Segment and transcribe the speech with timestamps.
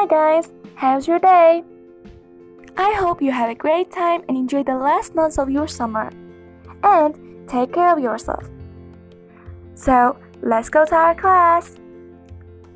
[0.00, 1.62] Hi guys, how's your day?
[2.74, 6.10] I hope you had a great time and enjoyed the last months of your summer.
[6.82, 8.48] And take care of yourself.
[9.74, 11.76] So, let's go to our class.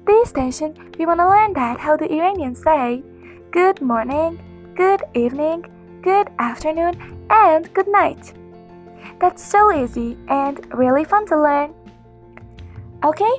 [0.06, 3.02] This station, we want to learn that how the Iranians say
[3.50, 4.38] good morning,
[4.76, 5.64] good evening,
[6.02, 8.34] good afternoon, and good night.
[9.18, 11.72] That's so easy and really fun to learn.
[13.02, 13.32] Okay,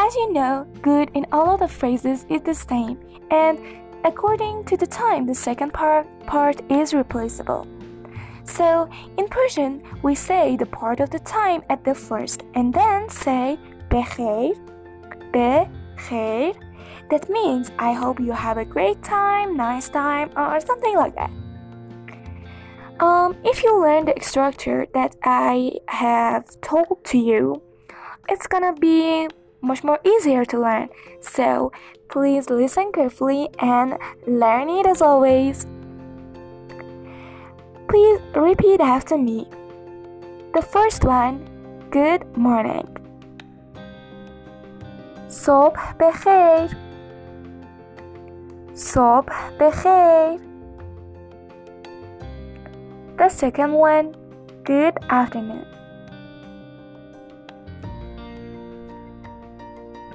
[0.00, 2.98] as you know, good in all of the phrases is the same,
[3.30, 3.58] and
[4.02, 7.66] according to the time, the second part, part is replaceable.
[8.44, 13.10] So, in Persian, we say the part of the time at the first and then
[13.10, 13.58] say
[13.90, 14.56] bekhair,
[15.34, 16.54] bekhair.
[17.10, 21.30] That means I hope you have a great time, nice time, or something like that.
[23.00, 27.60] Um, if you learn the structure that I have told to you,
[28.30, 29.28] it's gonna be
[29.61, 30.89] much more easier to learn.
[31.21, 31.71] So
[32.09, 33.97] please listen carefully and
[34.27, 35.65] learn it as always.
[37.87, 39.47] Please repeat after me.
[40.53, 41.47] The first one,
[41.91, 42.87] good morning.
[45.35, 46.75] صبح بخیر
[48.75, 50.39] صبح بخیر
[53.17, 54.07] The second one,
[54.63, 55.65] good afternoon.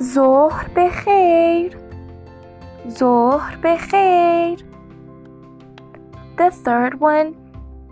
[0.03, 1.77] ظهر بخیر
[2.89, 4.65] ظهر بخیر
[6.39, 7.35] The third one,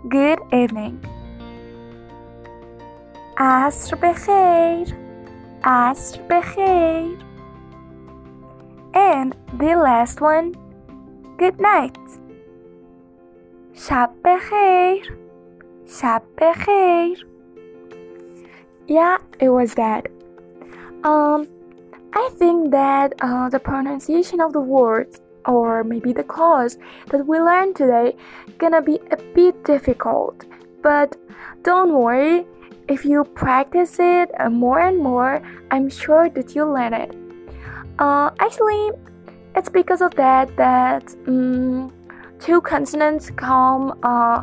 [0.09, 0.95] good evening.
[3.37, 4.95] عصر بخیر
[5.63, 7.17] عصر بخیر
[8.95, 10.47] And the last one,
[11.37, 11.99] good night.
[13.73, 15.17] شب بخیر
[15.85, 17.25] شب بخیر
[18.87, 20.03] Yeah, it was that.
[21.03, 21.47] Um,
[22.14, 26.78] I think that uh, the pronunciation of the words or maybe the clause
[27.10, 28.16] that we learned today
[28.58, 30.44] gonna be a bit difficult.
[30.80, 31.16] But
[31.62, 32.46] don't worry,
[32.88, 37.14] if you practice it uh, more and more, I'm sure that you'll learn it.
[37.98, 38.90] Uh, actually,
[39.56, 41.92] it's because of that that um,
[42.38, 44.42] two consonants come uh,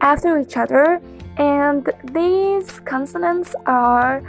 [0.00, 1.00] after each other,
[1.36, 4.22] and these consonants are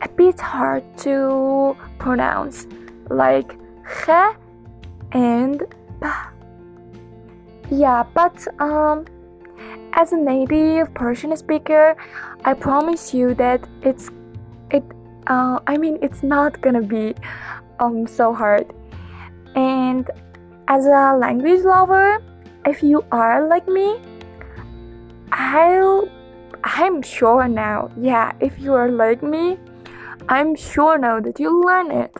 [0.00, 2.66] a bit hard to pronounce,
[3.10, 4.36] like kh
[5.12, 5.62] and
[6.00, 6.08] b.
[7.70, 9.04] Yeah, but um,
[9.92, 11.96] as a native Persian speaker,
[12.44, 14.10] I promise you that it's
[14.70, 14.84] it.
[15.26, 17.14] Uh, I mean, it's not gonna be
[17.80, 18.72] um so hard.
[19.54, 20.10] And
[20.68, 22.22] as a language lover,
[22.64, 24.00] if you are like me,
[25.32, 26.08] I'll
[26.64, 27.90] I'm sure now.
[27.96, 29.58] Yeah, if you are like me,
[30.28, 32.12] I'm sure now that you'll learn it.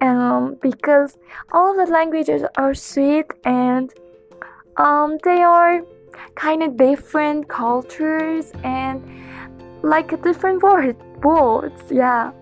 [0.00, 1.16] Um, because
[1.52, 3.92] all of the languages are sweet and
[4.76, 5.82] um, they are
[6.34, 9.02] kind of different cultures and
[9.82, 11.80] like a different word words.
[11.90, 12.32] Yeah.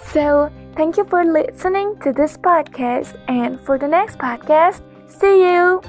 [0.00, 5.82] So thank you for listening to this podcast, and for the next podcast, see you.